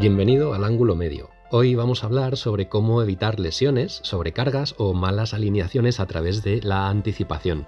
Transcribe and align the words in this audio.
Bienvenido 0.00 0.54
al 0.54 0.64
ángulo 0.64 0.96
medio. 0.96 1.28
Hoy 1.50 1.74
vamos 1.74 2.02
a 2.02 2.06
hablar 2.06 2.38
sobre 2.38 2.70
cómo 2.70 3.02
evitar 3.02 3.38
lesiones, 3.38 4.00
sobrecargas 4.02 4.74
o 4.78 4.94
malas 4.94 5.34
alineaciones 5.34 6.00
a 6.00 6.06
través 6.06 6.42
de 6.42 6.62
la 6.62 6.88
anticipación. 6.88 7.66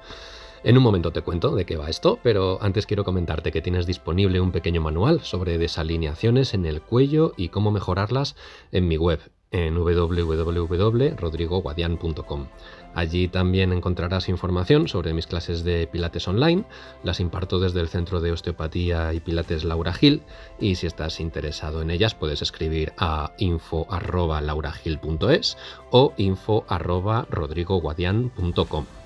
En 0.64 0.78
un 0.78 0.82
momento 0.82 1.12
te 1.12 1.20
cuento 1.20 1.54
de 1.54 1.66
qué 1.66 1.76
va 1.76 1.90
esto, 1.90 2.20
pero 2.22 2.56
antes 2.62 2.86
quiero 2.86 3.04
comentarte 3.04 3.52
que 3.52 3.60
tienes 3.60 3.84
disponible 3.84 4.40
un 4.40 4.50
pequeño 4.50 4.80
manual 4.80 5.20
sobre 5.20 5.58
desalineaciones 5.58 6.54
en 6.54 6.64
el 6.64 6.80
cuello 6.80 7.34
y 7.36 7.50
cómo 7.50 7.70
mejorarlas 7.70 8.34
en 8.70 8.88
mi 8.88 8.96
web 8.96 9.20
en 9.52 9.76
www.rodrigoguadian.com. 9.76 12.46
Allí 12.94 13.28
también 13.28 13.72
encontrarás 13.72 14.28
información 14.28 14.86
sobre 14.88 15.14
mis 15.14 15.26
clases 15.26 15.64
de 15.64 15.86
Pilates 15.86 16.28
online, 16.28 16.64
las 17.04 17.20
imparto 17.20 17.58
desde 17.60 17.80
el 17.80 17.88
Centro 17.88 18.20
de 18.20 18.32
Osteopatía 18.32 19.14
y 19.14 19.20
Pilates 19.20 19.64
Laura 19.64 19.92
Gil 19.92 20.22
y 20.58 20.74
si 20.74 20.86
estás 20.86 21.20
interesado 21.20 21.82
en 21.82 21.90
ellas 21.90 22.14
puedes 22.14 22.40
escribir 22.42 22.92
a 22.98 23.32
info@lauragil.es 23.38 25.56
o 25.90 26.12
info@rodrigoguadian.com. 26.16 29.01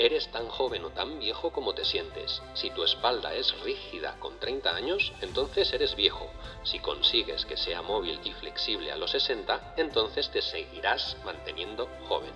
Eres 0.00 0.28
tan 0.28 0.48
joven 0.48 0.82
o 0.86 0.88
tan 0.88 1.18
viejo 1.18 1.52
como 1.52 1.74
te 1.74 1.84
sientes. 1.84 2.40
Si 2.54 2.70
tu 2.70 2.82
espalda 2.82 3.34
es 3.34 3.54
rígida 3.60 4.16
con 4.18 4.40
30 4.40 4.74
años, 4.74 5.12
entonces 5.20 5.70
eres 5.74 5.94
viejo. 5.94 6.26
Si 6.62 6.78
consigues 6.78 7.44
que 7.44 7.58
sea 7.58 7.82
móvil 7.82 8.18
y 8.24 8.32
flexible 8.32 8.92
a 8.92 8.96
los 8.96 9.10
60, 9.10 9.74
entonces 9.76 10.30
te 10.30 10.40
seguirás 10.40 11.18
manteniendo 11.22 11.86
joven. 12.08 12.32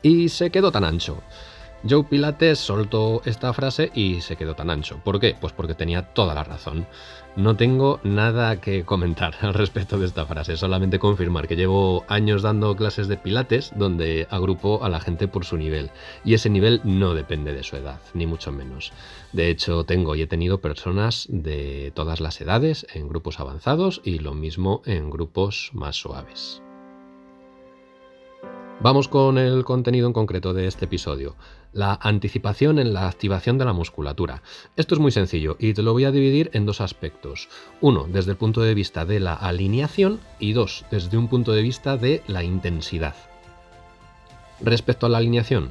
Y 0.00 0.28
se 0.28 0.52
quedó 0.52 0.70
tan 0.70 0.84
ancho. 0.84 1.20
Joe 1.88 2.04
Pilates 2.04 2.60
soltó 2.60 3.22
esta 3.24 3.52
frase 3.52 3.90
y 3.92 4.20
se 4.20 4.36
quedó 4.36 4.54
tan 4.54 4.70
ancho. 4.70 5.00
¿Por 5.02 5.18
qué? 5.18 5.36
Pues 5.40 5.52
porque 5.52 5.74
tenía 5.74 6.02
toda 6.14 6.32
la 6.34 6.44
razón. 6.44 6.86
No 7.34 7.56
tengo 7.56 7.98
nada 8.04 8.60
que 8.60 8.84
comentar 8.84 9.34
al 9.40 9.54
respecto 9.54 9.98
de 9.98 10.06
esta 10.06 10.24
frase, 10.26 10.56
solamente 10.56 11.00
confirmar 11.00 11.48
que 11.48 11.56
llevo 11.56 12.04
años 12.06 12.42
dando 12.42 12.76
clases 12.76 13.08
de 13.08 13.16
Pilates 13.16 13.72
donde 13.74 14.28
agrupo 14.30 14.84
a 14.84 14.88
la 14.88 15.00
gente 15.00 15.26
por 15.26 15.44
su 15.44 15.56
nivel. 15.56 15.90
Y 16.24 16.34
ese 16.34 16.50
nivel 16.50 16.80
no 16.84 17.14
depende 17.14 17.52
de 17.52 17.64
su 17.64 17.74
edad, 17.74 18.00
ni 18.14 18.26
mucho 18.26 18.52
menos. 18.52 18.92
De 19.32 19.50
hecho, 19.50 19.84
tengo 19.84 20.14
y 20.14 20.22
he 20.22 20.26
tenido 20.26 20.60
personas 20.60 21.26
de 21.30 21.90
todas 21.94 22.20
las 22.20 22.40
edades 22.40 22.86
en 22.94 23.08
grupos 23.08 23.40
avanzados 23.40 24.02
y 24.04 24.20
lo 24.20 24.34
mismo 24.34 24.82
en 24.84 25.10
grupos 25.10 25.70
más 25.72 25.96
suaves. 25.96 26.62
Vamos 28.82 29.06
con 29.06 29.38
el 29.38 29.62
contenido 29.62 30.08
en 30.08 30.12
concreto 30.12 30.54
de 30.54 30.66
este 30.66 30.86
episodio, 30.86 31.36
la 31.72 31.96
anticipación 32.02 32.80
en 32.80 32.92
la 32.92 33.06
activación 33.06 33.56
de 33.56 33.64
la 33.64 33.72
musculatura. 33.72 34.42
Esto 34.74 34.96
es 34.96 35.00
muy 35.00 35.12
sencillo 35.12 35.54
y 35.60 35.72
te 35.72 35.82
lo 35.82 35.92
voy 35.92 36.04
a 36.04 36.10
dividir 36.10 36.50
en 36.52 36.66
dos 36.66 36.80
aspectos. 36.80 37.48
Uno, 37.80 38.08
desde 38.10 38.32
el 38.32 38.36
punto 38.36 38.60
de 38.60 38.74
vista 38.74 39.04
de 39.04 39.20
la 39.20 39.34
alineación 39.34 40.18
y 40.40 40.52
dos, 40.52 40.84
desde 40.90 41.16
un 41.16 41.28
punto 41.28 41.52
de 41.52 41.62
vista 41.62 41.96
de 41.96 42.24
la 42.26 42.42
intensidad. 42.42 43.14
Respecto 44.60 45.06
a 45.06 45.08
la 45.08 45.18
alineación, 45.18 45.70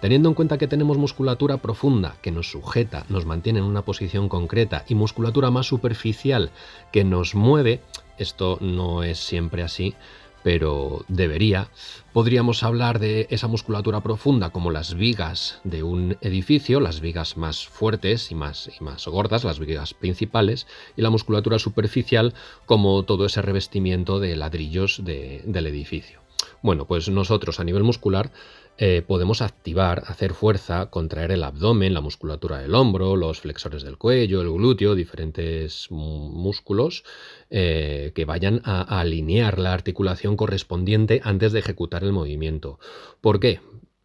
teniendo 0.00 0.28
en 0.28 0.36
cuenta 0.36 0.56
que 0.56 0.68
tenemos 0.68 0.98
musculatura 0.98 1.56
profunda 1.56 2.14
que 2.22 2.30
nos 2.30 2.48
sujeta, 2.48 3.06
nos 3.08 3.26
mantiene 3.26 3.58
en 3.58 3.64
una 3.64 3.82
posición 3.82 4.28
concreta 4.28 4.84
y 4.86 4.94
musculatura 4.94 5.50
más 5.50 5.66
superficial 5.66 6.52
que 6.92 7.02
nos 7.02 7.34
mueve, 7.34 7.80
esto 8.18 8.58
no 8.60 9.02
es 9.02 9.18
siempre 9.18 9.64
así, 9.64 9.96
pero 10.42 11.04
debería. 11.08 11.68
Podríamos 12.12 12.62
hablar 12.62 12.98
de 12.98 13.26
esa 13.30 13.48
musculatura 13.48 14.00
profunda 14.00 14.50
como 14.50 14.70
las 14.70 14.94
vigas 14.94 15.60
de 15.64 15.82
un 15.82 16.16
edificio, 16.20 16.80
las 16.80 17.00
vigas 17.00 17.36
más 17.36 17.66
fuertes 17.66 18.30
y 18.30 18.34
más, 18.34 18.70
y 18.78 18.84
más 18.84 19.06
gordas, 19.06 19.44
las 19.44 19.58
vigas 19.58 19.94
principales, 19.94 20.66
y 20.96 21.02
la 21.02 21.10
musculatura 21.10 21.58
superficial 21.58 22.34
como 22.66 23.02
todo 23.04 23.26
ese 23.26 23.42
revestimiento 23.42 24.20
de 24.20 24.36
ladrillos 24.36 25.02
del 25.04 25.66
edificio. 25.66 26.20
Bueno, 26.60 26.86
pues 26.86 27.08
nosotros 27.08 27.60
a 27.60 27.64
nivel 27.64 27.82
muscular 27.82 28.30
eh, 28.78 29.02
podemos 29.06 29.42
activar, 29.42 30.02
hacer 30.06 30.32
fuerza, 30.32 30.86
contraer 30.86 31.30
el 31.30 31.44
abdomen, 31.44 31.94
la 31.94 32.00
musculatura 32.00 32.58
del 32.58 32.74
hombro, 32.74 33.16
los 33.16 33.40
flexores 33.40 33.82
del 33.82 33.98
cuello, 33.98 34.40
el 34.40 34.50
glúteo, 34.50 34.94
diferentes 34.94 35.88
músculos 35.90 37.04
eh, 37.50 38.12
que 38.14 38.24
vayan 38.24 38.62
a 38.64 39.00
alinear 39.00 39.58
la 39.58 39.72
articulación 39.74 40.36
correspondiente 40.36 41.20
antes 41.22 41.52
de 41.52 41.58
ejecutar 41.58 42.02
el 42.02 42.12
movimiento. 42.12 42.78
¿Por 43.20 43.40
qué? 43.40 43.60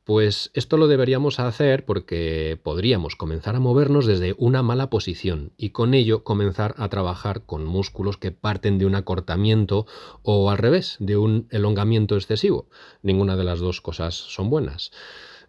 Pues 0.08 0.52
esto 0.54 0.78
lo 0.78 0.88
deberíamos 0.88 1.38
hacer 1.38 1.84
porque 1.84 2.58
podríamos 2.64 3.18
comenzar 3.18 3.58
a 3.58 3.60
movernos 3.60 4.06
desde 4.06 4.36
una 4.38 4.64
mala 4.64 4.90
posición 4.90 5.52
y 5.58 5.72
con 5.72 5.94
ello 5.94 6.24
comenzar 6.24 6.76
a 6.78 6.88
trabajar 6.88 7.46
con 7.46 7.66
músculos 7.66 8.16
que 8.16 8.32
parten 8.32 8.78
de 8.78 8.86
un 8.86 8.96
acortamiento 8.96 9.86
o 10.24 10.50
al 10.50 10.60
revés, 10.60 10.96
de 11.02 11.18
un 11.18 11.50
elongamiento 11.52 12.16
excesivo. 12.16 12.70
Ninguna 13.02 13.36
de 13.36 13.44
las 13.44 13.60
dos 13.60 13.82
cosas 13.82 14.16
son 14.16 14.50
buenas. 14.50 14.92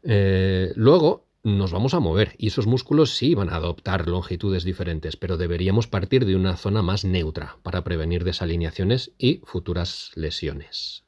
Eh, 0.02 0.72
luego 0.74 1.28
nos 1.44 1.70
vamos 1.70 1.94
a 1.94 2.00
mover 2.00 2.34
y 2.36 2.48
esos 2.48 2.66
músculos 2.66 3.14
sí 3.14 3.36
van 3.36 3.50
a 3.50 3.56
adoptar 3.58 4.08
longitudes 4.08 4.64
diferentes, 4.64 5.16
pero 5.16 5.36
deberíamos 5.36 5.86
partir 5.86 6.26
de 6.26 6.34
una 6.34 6.56
zona 6.56 6.82
más 6.82 7.04
neutra 7.04 7.58
para 7.62 7.84
prevenir 7.84 8.24
desalineaciones 8.24 9.12
y 9.18 9.40
futuras 9.44 10.10
lesiones. 10.16 11.07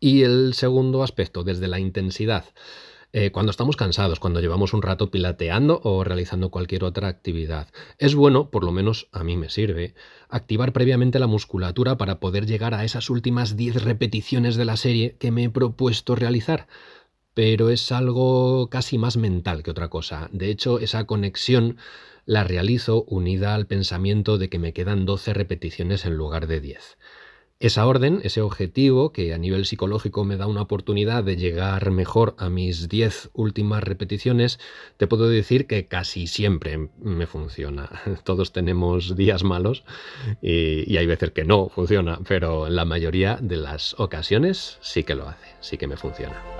Y 0.00 0.22
el 0.22 0.54
segundo 0.54 1.02
aspecto, 1.02 1.44
desde 1.44 1.68
la 1.68 1.80
intensidad. 1.80 2.44
Eh, 3.12 3.30
cuando 3.32 3.50
estamos 3.50 3.76
cansados, 3.76 4.20
cuando 4.20 4.40
llevamos 4.40 4.74
un 4.74 4.82
rato 4.82 5.10
pilateando 5.10 5.80
o 5.82 6.04
realizando 6.04 6.50
cualquier 6.50 6.84
otra 6.84 7.08
actividad. 7.08 7.68
Es 7.96 8.14
bueno, 8.14 8.50
por 8.50 8.64
lo 8.64 8.70
menos 8.70 9.08
a 9.12 9.24
mí 9.24 9.36
me 9.36 9.48
sirve, 9.48 9.94
activar 10.28 10.74
previamente 10.74 11.18
la 11.18 11.26
musculatura 11.26 11.96
para 11.96 12.20
poder 12.20 12.44
llegar 12.44 12.74
a 12.74 12.84
esas 12.84 13.08
últimas 13.08 13.56
10 13.56 13.82
repeticiones 13.82 14.56
de 14.56 14.66
la 14.66 14.76
serie 14.76 15.16
que 15.18 15.30
me 15.30 15.44
he 15.44 15.50
propuesto 15.50 16.16
realizar. 16.16 16.68
Pero 17.32 17.70
es 17.70 17.92
algo 17.92 18.68
casi 18.68 18.98
más 18.98 19.16
mental 19.16 19.62
que 19.62 19.70
otra 19.70 19.88
cosa. 19.88 20.28
De 20.32 20.50
hecho, 20.50 20.78
esa 20.78 21.06
conexión 21.06 21.78
la 22.26 22.44
realizo 22.44 23.04
unida 23.04 23.54
al 23.54 23.66
pensamiento 23.66 24.36
de 24.36 24.50
que 24.50 24.58
me 24.58 24.74
quedan 24.74 25.06
12 25.06 25.32
repeticiones 25.32 26.04
en 26.04 26.14
lugar 26.14 26.46
de 26.46 26.60
10. 26.60 26.98
Esa 27.60 27.88
orden, 27.88 28.20
ese 28.22 28.40
objetivo 28.40 29.12
que 29.12 29.34
a 29.34 29.38
nivel 29.38 29.66
psicológico 29.66 30.24
me 30.24 30.36
da 30.36 30.46
una 30.46 30.62
oportunidad 30.62 31.24
de 31.24 31.36
llegar 31.36 31.90
mejor 31.90 32.36
a 32.38 32.50
mis 32.50 32.88
10 32.88 33.30
últimas 33.32 33.82
repeticiones, 33.82 34.60
te 34.96 35.08
puedo 35.08 35.28
decir 35.28 35.66
que 35.66 35.88
casi 35.88 36.28
siempre 36.28 36.88
me 37.00 37.26
funciona. 37.26 37.90
Todos 38.22 38.52
tenemos 38.52 39.16
días 39.16 39.42
malos 39.42 39.82
y, 40.40 40.96
hay 40.98 41.06
veces 41.06 41.32
que 41.32 41.44
no 41.44 41.68
funciona, 41.68 42.20
pero 42.28 42.68
en 42.68 42.76
la 42.76 42.84
mayoría 42.84 43.38
de 43.42 43.56
las 43.56 43.98
ocasiones 43.98 44.78
sí 44.80 45.02
que 45.02 45.16
lo 45.16 45.28
hace, 45.28 45.48
sí 45.60 45.78
que 45.78 45.88
me 45.88 45.96
funciona. 45.96 46.57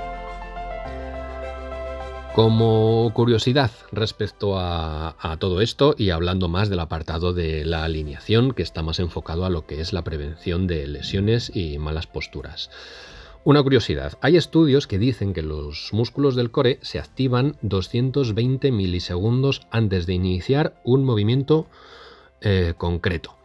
Como 2.39 3.11
curiosidad 3.15 3.73
respecto 3.91 4.61
a, 4.61 5.37
todo 5.41 5.61
esto 5.61 5.97
y 5.99 6.11
hablando 6.11 6.47
más 6.47 6.69
del 6.69 6.79
apartado 6.79 7.33
de 7.33 7.65
la 7.65 7.83
alineación 7.83 8.53
que 8.53 8.63
está 8.63 8.85
más 8.85 9.01
enfocado 9.01 9.45
a 9.45 9.51
lo 9.51 9.67
que 9.67 9.81
es 9.81 9.93
la 9.93 10.05
prevención 10.05 10.69
de 10.69 10.87
lesiones 10.87 11.51
y 11.53 11.79
malas 11.79 12.07
posturas. 12.07 12.71
Una 13.43 13.61
curiosidad, 13.61 14.17
hay 14.21 14.37
estudios 14.37 14.87
que 14.87 15.01
dicen 15.01 15.33
que 15.33 15.43
los 15.43 15.89
músculos 15.93 16.37
del 16.37 16.53
core 16.53 16.79
se 16.81 17.01
activan 17.01 17.57
220 17.63 18.71
milisegundos 18.71 19.63
antes 19.73 20.07
de 20.07 20.15
iniciar 20.15 20.81
un 20.85 21.03
movimiento 21.03 21.67
eh, 22.41 22.75
concreto. 22.77 23.38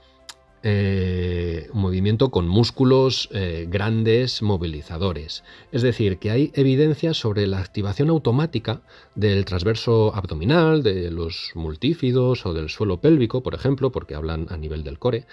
Eh, 0.65 1.67
un 1.73 1.81
movimiento 1.81 2.31
con 2.31 2.47
músculos 2.47 3.27
eh, 3.33 3.67
grandes 3.69 4.41
movilizadores. 4.41 5.43
Es 5.73 5.81
decir, 5.81 6.19
que 6.19 6.31
hay 6.31 6.51
evidencia 6.55 7.13
sobre 7.13 7.47
la 7.47 7.59
activación 7.59 8.09
automática 8.09 8.81
del 9.13 9.43
transverso 9.43 10.15
abdominal, 10.15 10.81
de 10.81 11.11
los 11.11 11.51
multífidos 11.55 12.45
o 12.45 12.53
del 12.53 12.69
suelo 12.69 13.01
pélvico, 13.01 13.43
por 13.43 13.55
ejemplo, 13.55 13.91
porque 13.91 14.15
hablan 14.15 14.47
a 14.51 14.55
nivel 14.55 14.85
del 14.85 14.99
core. 14.99 15.25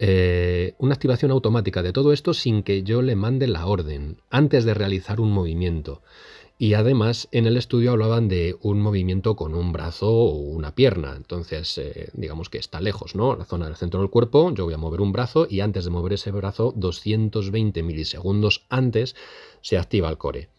Eh, 0.00 0.74
una 0.78 0.94
activación 0.94 1.30
automática 1.30 1.80
de 1.84 1.92
todo 1.92 2.12
esto 2.12 2.34
sin 2.34 2.64
que 2.64 2.82
yo 2.82 3.02
le 3.02 3.14
mande 3.14 3.46
la 3.46 3.66
orden 3.66 4.16
antes 4.30 4.64
de 4.64 4.74
realizar 4.74 5.20
un 5.20 5.30
movimiento. 5.30 6.02
Y 6.58 6.74
además 6.74 7.28
en 7.32 7.46
el 7.46 7.56
estudio 7.56 7.92
hablaban 7.92 8.28
de 8.28 8.56
un 8.60 8.80
movimiento 8.80 9.34
con 9.34 9.54
un 9.54 9.72
brazo 9.72 10.08
o 10.08 10.36
una 10.36 10.74
pierna. 10.74 11.14
Entonces, 11.16 11.76
eh, 11.78 12.10
digamos 12.12 12.50
que 12.50 12.58
está 12.58 12.80
lejos, 12.80 13.16
¿no? 13.16 13.34
La 13.34 13.44
zona 13.44 13.66
del 13.66 13.76
centro 13.76 14.00
del 14.00 14.10
cuerpo, 14.10 14.52
yo 14.54 14.64
voy 14.64 14.74
a 14.74 14.78
mover 14.78 15.00
un 15.00 15.12
brazo 15.12 15.46
y 15.50 15.60
antes 15.60 15.84
de 15.84 15.90
mover 15.90 16.12
ese 16.12 16.30
brazo, 16.30 16.72
220 16.76 17.82
milisegundos 17.82 18.64
antes, 18.68 19.16
se 19.60 19.78
activa 19.78 20.08
el 20.08 20.18
core. 20.18 20.50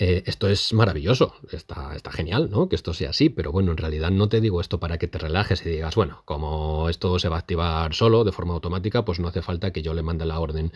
Eh, 0.00 0.22
esto 0.26 0.48
es 0.48 0.72
maravilloso, 0.72 1.34
está, 1.50 1.96
está, 1.96 2.12
genial, 2.12 2.50
¿no? 2.50 2.68
Que 2.68 2.76
esto 2.76 2.94
sea 2.94 3.10
así, 3.10 3.30
pero 3.30 3.50
bueno, 3.50 3.72
en 3.72 3.78
realidad 3.78 4.12
no 4.12 4.28
te 4.28 4.40
digo 4.40 4.60
esto 4.60 4.78
para 4.78 4.96
que 4.96 5.08
te 5.08 5.18
relajes 5.18 5.66
y 5.66 5.70
digas, 5.70 5.96
bueno, 5.96 6.22
como 6.24 6.88
esto 6.88 7.18
se 7.18 7.28
va 7.28 7.34
a 7.34 7.40
activar 7.40 7.92
solo 7.94 8.22
de 8.22 8.30
forma 8.30 8.54
automática, 8.54 9.04
pues 9.04 9.18
no 9.18 9.26
hace 9.26 9.42
falta 9.42 9.72
que 9.72 9.82
yo 9.82 9.94
le 9.94 10.04
mande 10.04 10.24
la 10.24 10.38
orden. 10.38 10.72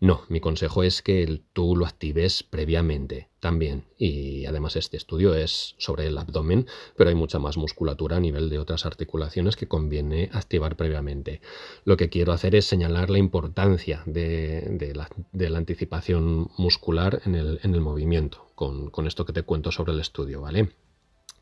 No, 0.00 0.22
mi 0.28 0.38
consejo 0.38 0.84
es 0.84 1.02
que 1.02 1.42
tú 1.52 1.74
lo 1.74 1.84
actives 1.84 2.44
previamente 2.44 3.30
también. 3.40 3.84
Y 3.98 4.46
además 4.46 4.76
este 4.76 4.96
estudio 4.96 5.34
es 5.34 5.74
sobre 5.78 6.06
el 6.06 6.16
abdomen, 6.16 6.66
pero 6.96 7.10
hay 7.10 7.16
mucha 7.16 7.40
más 7.40 7.56
musculatura 7.56 8.16
a 8.16 8.20
nivel 8.20 8.48
de 8.48 8.60
otras 8.60 8.86
articulaciones 8.86 9.56
que 9.56 9.66
conviene 9.66 10.30
activar 10.32 10.76
previamente. 10.76 11.40
Lo 11.84 11.96
que 11.96 12.10
quiero 12.10 12.32
hacer 12.32 12.54
es 12.54 12.64
señalar 12.64 13.10
la 13.10 13.18
importancia 13.18 14.04
de, 14.06 14.94
la, 14.94 15.56
anticipación 15.56 16.48
muscular 16.58 17.20
en 17.24 17.34
el, 17.34 17.80
movimiento, 17.80 18.46
con, 18.54 19.06
esto 19.06 19.24
que 19.24 19.32
te 19.32 19.42
cuento 19.42 19.72
sobre 19.72 19.92
el 19.92 20.00
estudio, 20.00 20.40
¿vale? 20.40 20.70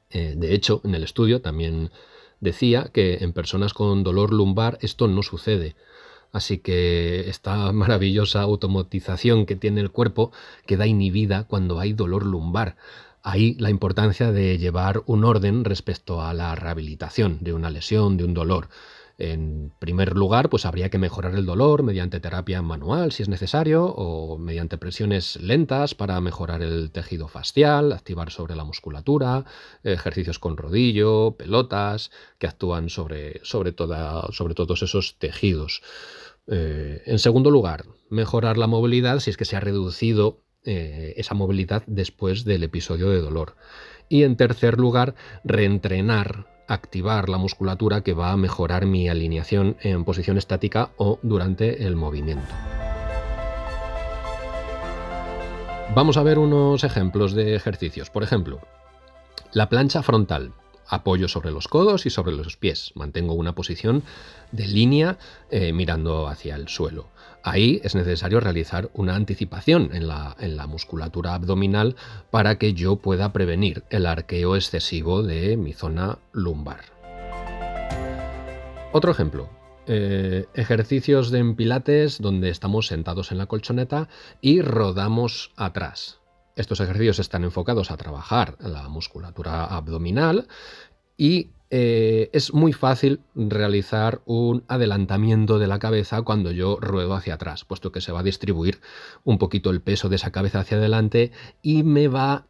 Eh, 0.08 0.34
de 0.34 0.54
hecho, 0.54 0.80
en 0.84 0.94
el 0.94 1.02
estudio 1.02 1.42
también 1.42 1.90
decía 2.40 2.90
que 2.90 3.18
en 3.20 3.34
personas 3.34 3.74
con 3.74 4.02
dolor 4.02 4.32
lumbar 4.32 4.78
esto 4.80 5.08
no 5.08 5.22
sucede 5.22 5.76
Así 6.36 6.58
que 6.58 7.30
esta 7.30 7.72
maravillosa 7.72 8.42
automatización 8.42 9.46
que 9.46 9.56
tiene 9.56 9.80
el 9.80 9.90
cuerpo 9.90 10.32
queda 10.66 10.86
inhibida 10.86 11.44
cuando 11.44 11.80
hay 11.80 11.94
dolor 11.94 12.26
lumbar. 12.26 12.76
Ahí 13.22 13.56
la 13.58 13.70
importancia 13.70 14.32
de 14.32 14.58
llevar 14.58 15.02
un 15.06 15.24
orden 15.24 15.64
respecto 15.64 16.20
a 16.20 16.34
la 16.34 16.54
rehabilitación 16.54 17.38
de 17.40 17.54
una 17.54 17.70
lesión, 17.70 18.18
de 18.18 18.24
un 18.24 18.34
dolor. 18.34 18.68
En 19.18 19.72
primer 19.78 20.14
lugar, 20.14 20.50
pues 20.50 20.66
habría 20.66 20.90
que 20.90 20.98
mejorar 20.98 21.34
el 21.34 21.46
dolor 21.46 21.82
mediante 21.82 22.20
terapia 22.20 22.60
manual 22.60 23.12
si 23.12 23.22
es 23.22 23.30
necesario 23.30 23.86
o 23.86 24.36
mediante 24.36 24.76
presiones 24.76 25.36
lentas 25.36 25.94
para 25.94 26.20
mejorar 26.20 26.62
el 26.62 26.90
tejido 26.90 27.26
facial, 27.26 27.92
activar 27.92 28.30
sobre 28.30 28.56
la 28.56 28.64
musculatura, 28.64 29.46
ejercicios 29.84 30.38
con 30.38 30.58
rodillo, 30.58 31.36
pelotas 31.38 32.10
que 32.38 32.46
actúan 32.46 32.90
sobre, 32.90 33.40
sobre, 33.42 33.72
toda, 33.72 34.30
sobre 34.32 34.54
todos 34.54 34.82
esos 34.82 35.18
tejidos. 35.18 35.82
Eh, 36.46 37.02
en 37.06 37.18
segundo 37.18 37.50
lugar, 37.50 37.86
mejorar 38.10 38.58
la 38.58 38.66
movilidad 38.66 39.20
si 39.20 39.30
es 39.30 39.38
que 39.38 39.46
se 39.46 39.56
ha 39.56 39.60
reducido 39.60 40.42
eh, 40.64 41.14
esa 41.16 41.34
movilidad 41.34 41.84
después 41.86 42.44
del 42.44 42.64
episodio 42.64 43.08
de 43.08 43.20
dolor. 43.20 43.56
Y 44.08 44.24
en 44.24 44.36
tercer 44.36 44.78
lugar, 44.78 45.14
reentrenar, 45.42 46.55
activar 46.66 47.28
la 47.28 47.38
musculatura 47.38 48.00
que 48.00 48.14
va 48.14 48.32
a 48.32 48.36
mejorar 48.36 48.86
mi 48.86 49.08
alineación 49.08 49.76
en 49.80 50.04
posición 50.04 50.38
estática 50.38 50.90
o 50.96 51.18
durante 51.22 51.86
el 51.86 51.96
movimiento. 51.96 52.54
Vamos 55.94 56.16
a 56.16 56.22
ver 56.22 56.38
unos 56.38 56.84
ejemplos 56.84 57.32
de 57.32 57.54
ejercicios. 57.54 58.10
Por 58.10 58.22
ejemplo, 58.22 58.60
la 59.52 59.68
plancha 59.68 60.02
frontal 60.02 60.52
apoyo 60.88 61.28
sobre 61.28 61.50
los 61.50 61.68
codos 61.68 62.06
y 62.06 62.10
sobre 62.10 62.32
los 62.34 62.56
pies. 62.56 62.92
Mantengo 62.94 63.34
una 63.34 63.54
posición 63.54 64.02
de 64.52 64.66
línea 64.66 65.18
eh, 65.50 65.72
mirando 65.72 66.28
hacia 66.28 66.56
el 66.56 66.68
suelo. 66.68 67.08
Ahí 67.42 67.80
es 67.84 67.94
necesario 67.94 68.40
realizar 68.40 68.90
una 68.92 69.14
anticipación 69.14 69.90
en 69.92 70.08
la, 70.08 70.66
musculatura 70.66 71.34
abdominal 71.34 71.94
para 72.30 72.58
que 72.58 72.74
yo 72.74 72.96
pueda 72.96 73.32
prevenir 73.32 73.84
el 73.90 74.06
arqueo 74.06 74.56
excesivo 74.56 75.22
de 75.22 75.56
mi 75.56 75.72
zona 75.72 76.18
lumbar. 76.32 76.80
Otro 78.92 79.12
ejemplo. 79.12 79.48
Eh, 79.86 80.46
ejercicios 80.54 81.30
de 81.30 81.44
pilates 81.54 82.20
donde 82.20 82.48
estamos 82.48 82.88
sentados 82.88 83.30
en 83.30 83.38
la 83.38 83.46
colchoneta 83.46 84.08
y 84.40 84.60
rodamos 84.60 85.52
atrás. 85.54 86.18
Estos 86.56 86.80
ejercicios 86.80 87.18
están 87.18 87.44
enfocados 87.44 87.90
a 87.90 87.96
trabajar 87.96 88.56
la 88.60 88.88
musculatura 88.88 89.66
abdominal 89.66 90.48
y 91.16 91.50
eh, 91.68 92.30
es 92.32 92.54
muy 92.54 92.72
fácil 92.72 93.20
realizar 93.34 94.22
un 94.24 94.64
adelantamiento 94.66 95.58
de 95.58 95.66
la 95.66 95.78
cabeza 95.78 96.22
cuando 96.22 96.52
yo 96.52 96.78
ruedo 96.80 97.14
hacia 97.14 97.34
atrás, 97.34 97.64
puesto 97.64 97.92
que 97.92 98.00
se 98.00 98.12
va 98.12 98.20
a 98.20 98.24
distribuir 98.24 98.80
un 99.24 99.36
poquito 99.38 99.70
el 99.70 99.82
peso 99.82 100.08
de 100.08 100.16
esa 100.16 100.30
cabeza 100.30 100.60
hacia 100.60 100.78
adelante 100.78 101.30
y 101.62 101.82
me 101.82 102.08
va 102.08 102.46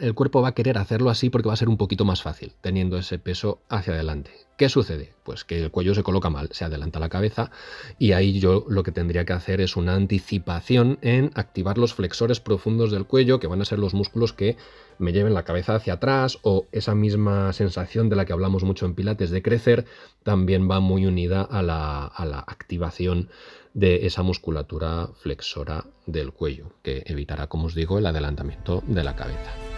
el 0.00 0.14
cuerpo 0.14 0.42
va 0.42 0.48
a 0.48 0.54
querer 0.54 0.76
hacerlo 0.76 1.08
así 1.08 1.30
porque 1.30 1.48
va 1.48 1.54
a 1.54 1.56
ser 1.56 1.70
un 1.70 1.78
poquito 1.78 2.04
más 2.04 2.22
fácil, 2.22 2.52
teniendo 2.60 2.98
ese 2.98 3.18
peso 3.18 3.62
hacia 3.70 3.94
adelante. 3.94 4.45
¿Qué 4.56 4.70
sucede? 4.70 5.12
Pues 5.22 5.44
que 5.44 5.62
el 5.62 5.70
cuello 5.70 5.94
se 5.94 6.02
coloca 6.02 6.30
mal, 6.30 6.48
se 6.50 6.64
adelanta 6.64 6.98
la 6.98 7.10
cabeza 7.10 7.50
y 7.98 8.12
ahí 8.12 8.40
yo 8.40 8.64
lo 8.68 8.82
que 8.82 8.90
tendría 8.90 9.26
que 9.26 9.34
hacer 9.34 9.60
es 9.60 9.76
una 9.76 9.94
anticipación 9.94 10.98
en 11.02 11.30
activar 11.34 11.76
los 11.76 11.92
flexores 11.92 12.40
profundos 12.40 12.90
del 12.90 13.04
cuello, 13.04 13.38
que 13.38 13.48
van 13.48 13.60
a 13.60 13.66
ser 13.66 13.78
los 13.78 13.92
músculos 13.92 14.32
que 14.32 14.56
me 14.98 15.12
lleven 15.12 15.34
la 15.34 15.44
cabeza 15.44 15.74
hacia 15.74 15.94
atrás 15.94 16.38
o 16.40 16.66
esa 16.72 16.94
misma 16.94 17.52
sensación 17.52 18.08
de 18.08 18.16
la 18.16 18.24
que 18.24 18.32
hablamos 18.32 18.64
mucho 18.64 18.86
en 18.86 18.94
Pilates 18.94 19.28
de 19.28 19.42
crecer, 19.42 19.84
también 20.22 20.70
va 20.70 20.80
muy 20.80 21.04
unida 21.04 21.42
a 21.42 21.62
la, 21.62 22.06
a 22.06 22.24
la 22.24 22.38
activación 22.38 23.28
de 23.74 24.06
esa 24.06 24.22
musculatura 24.22 25.10
flexora 25.16 25.84
del 26.06 26.32
cuello, 26.32 26.72
que 26.82 27.02
evitará, 27.04 27.46
como 27.48 27.66
os 27.66 27.74
digo, 27.74 27.98
el 27.98 28.06
adelantamiento 28.06 28.82
de 28.86 29.04
la 29.04 29.14
cabeza. 29.16 29.75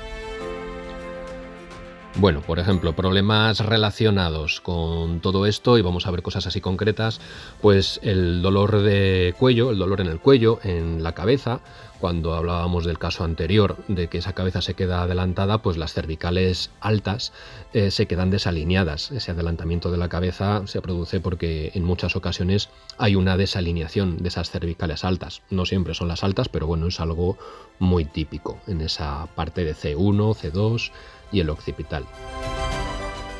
Bueno, 2.20 2.40
por 2.40 2.58
ejemplo, 2.58 2.96
problemas 2.96 3.60
relacionados 3.60 4.60
con 4.60 5.20
todo 5.20 5.46
esto, 5.46 5.78
y 5.78 5.82
vamos 5.82 6.04
a 6.04 6.10
ver 6.10 6.22
cosas 6.22 6.48
así 6.48 6.60
concretas, 6.60 7.20
pues 7.60 8.00
el 8.02 8.42
dolor 8.42 8.82
de 8.82 9.36
cuello, 9.38 9.70
el 9.70 9.78
dolor 9.78 10.00
en 10.00 10.08
el 10.08 10.18
cuello, 10.18 10.58
en 10.64 11.04
la 11.04 11.12
cabeza, 11.12 11.60
cuando 12.00 12.34
hablábamos 12.34 12.84
del 12.84 12.98
caso 12.98 13.22
anterior 13.22 13.76
de 13.86 14.08
que 14.08 14.18
esa 14.18 14.32
cabeza 14.32 14.62
se 14.62 14.74
queda 14.74 15.02
adelantada, 15.02 15.62
pues 15.62 15.76
las 15.76 15.92
cervicales 15.92 16.70
altas 16.80 17.32
eh, 17.72 17.92
se 17.92 18.06
quedan 18.06 18.30
desalineadas. 18.30 19.12
Ese 19.12 19.30
adelantamiento 19.30 19.90
de 19.90 19.98
la 19.98 20.08
cabeza 20.08 20.62
se 20.66 20.80
produce 20.80 21.20
porque 21.20 21.70
en 21.74 21.84
muchas 21.84 22.16
ocasiones 22.16 22.68
hay 22.98 23.14
una 23.14 23.36
desalineación 23.36 24.18
de 24.18 24.28
esas 24.28 24.50
cervicales 24.50 25.04
altas. 25.04 25.42
No 25.50 25.66
siempre 25.66 25.94
son 25.94 26.08
las 26.08 26.24
altas, 26.24 26.48
pero 26.48 26.66
bueno, 26.66 26.88
es 26.88 26.98
algo 27.00 27.36
muy 27.78 28.04
típico 28.04 28.58
en 28.66 28.80
esa 28.80 29.26
parte 29.34 29.64
de 29.64 29.74
C1, 29.74 30.34
C2 30.34 30.90
y 31.32 31.40
el 31.40 31.50
occipital. 31.50 32.04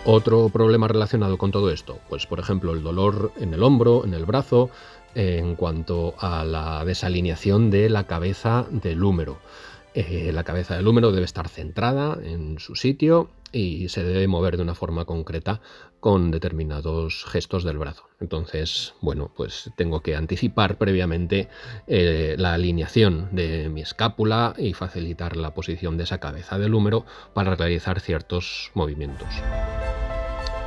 Otro 0.04 0.48
problema 0.48 0.88
relacionado 0.88 1.36
con 1.36 1.50
todo 1.50 1.70
esto, 1.70 1.98
pues 2.08 2.26
por 2.26 2.40
ejemplo 2.40 2.72
el 2.72 2.82
dolor 2.82 3.32
en 3.38 3.52
el 3.52 3.62
hombro, 3.62 4.04
en 4.04 4.14
el 4.14 4.24
brazo, 4.24 4.70
en 5.14 5.54
cuanto 5.56 6.14
a 6.18 6.44
la 6.44 6.84
desalineación 6.84 7.70
de 7.70 7.90
la 7.90 8.04
cabeza 8.04 8.66
del 8.70 9.02
húmero. 9.02 9.38
Eh, 9.94 10.30
la 10.32 10.44
cabeza 10.44 10.76
del 10.76 10.86
húmero 10.86 11.12
debe 11.12 11.24
estar 11.24 11.48
centrada 11.48 12.18
en 12.22 12.58
su 12.58 12.76
sitio 12.76 13.30
y 13.52 13.88
se 13.88 14.02
debe 14.02 14.26
mover 14.28 14.56
de 14.56 14.62
una 14.62 14.74
forma 14.74 15.04
concreta 15.04 15.60
con 16.00 16.30
determinados 16.30 17.24
gestos 17.24 17.64
del 17.64 17.78
brazo. 17.78 18.04
Entonces, 18.20 18.94
bueno, 19.00 19.30
pues 19.36 19.70
tengo 19.76 20.00
que 20.00 20.16
anticipar 20.16 20.78
previamente 20.78 21.48
eh, 21.86 22.36
la 22.38 22.54
alineación 22.54 23.28
de 23.32 23.68
mi 23.68 23.80
escápula 23.80 24.54
y 24.56 24.74
facilitar 24.74 25.36
la 25.36 25.54
posición 25.54 25.96
de 25.96 26.04
esa 26.04 26.18
cabeza 26.18 26.58
del 26.58 26.74
húmero 26.74 27.04
para 27.34 27.54
realizar 27.54 28.00
ciertos 28.00 28.70
movimientos. 28.74 29.28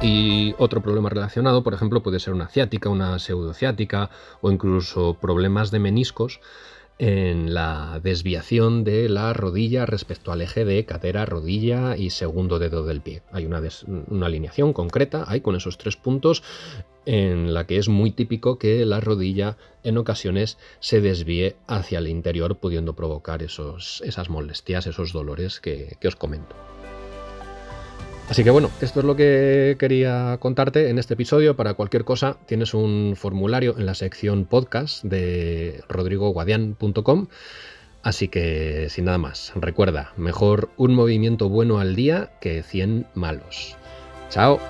Y 0.02 0.56
otro 0.58 0.82
problema 0.82 1.10
relacionado, 1.10 1.62
por 1.62 1.76
ejemplo, 1.76 2.02
puede 2.02 2.20
ser 2.20 2.34
una 2.34 2.48
ciática, 2.48 2.90
una 2.90 3.20
pseudociática 3.20 4.10
o 4.42 4.52
incluso 4.52 5.14
problemas 5.22 5.70
de 5.70 5.78
meniscos 5.78 6.42
en 7.02 7.56
la 7.56 8.00
desviación 8.04 8.84
de 8.84 9.10
la 9.10 9.34
rodilla 9.34 9.88
respecto 9.88 10.32
al 10.32 10.44
eje 10.44 10.66
de 10.66 10.86
cadera, 10.86 11.26
rodilla 11.26 11.98
y 11.98 12.12
segundo 12.12 12.60
dedo 12.60 12.86
del 12.86 13.02
pie. 13.02 13.24
Hay 13.32 13.48
una, 13.48 13.60
alineación 14.24 14.72
concreta, 14.72 15.26
hay 15.28 15.42
con 15.42 15.56
esos 15.56 15.80
tres 15.80 15.98
puntos 15.98 16.44
en 17.08 17.56
la 17.56 17.66
que 17.66 17.78
es 17.78 17.90
muy 17.90 18.12
típico 18.12 18.60
que 18.60 18.86
la 18.86 19.00
rodilla 19.00 19.58
en 19.84 19.98
ocasiones 19.98 20.60
se 20.80 21.02
desvíe 21.02 21.56
hacia 21.66 21.98
el 21.98 22.08
interior 22.08 22.58
pudiendo 22.58 22.96
provocar 22.96 23.42
esos, 23.42 24.04
esas 24.06 24.30
molestias, 24.30 24.86
esos 24.86 25.12
dolores 25.12 25.60
que 25.60 25.98
os 26.06 26.16
comento. 26.16 26.56
Así 28.32 28.46
que 28.46 28.50
bueno, 28.50 28.72
esto 28.80 29.02
es 29.02 29.06
lo 29.06 29.18
que 29.18 29.76
quería 29.78 30.38
contarte 30.40 30.90
en 30.90 30.98
este 30.98 31.16
episodio. 31.16 31.58
Para 31.58 31.74
cualquier 31.74 32.06
cosa 32.06 32.38
tienes 32.46 32.74
un 32.74 33.16
formulario 33.18 33.76
en 33.78 33.86
la 33.86 33.94
sección 33.94 34.46
podcast 34.46 35.04
de 35.04 35.84
rodrigoguadian.com. 35.90 37.28
Así 38.04 38.30
que 38.30 38.88
sin 38.90 39.04
nada 39.04 39.18
más, 39.18 39.52
recuerda, 39.56 40.14
mejor 40.16 40.70
un 40.78 40.96
movimiento 40.96 41.50
bueno 41.50 41.80
al 41.80 41.94
día 41.94 42.32
que 42.40 42.64
100 42.64 43.08
malos. 43.16 43.76
Chao. 44.30 44.62